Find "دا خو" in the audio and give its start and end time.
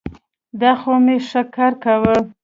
0.61-0.91